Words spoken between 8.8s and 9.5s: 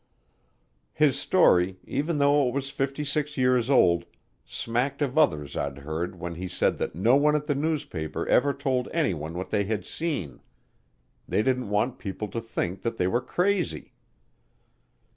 anyone